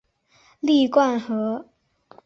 [0.61, 1.67] 史灌河